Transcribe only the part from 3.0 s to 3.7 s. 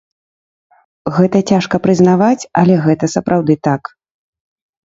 сапраўды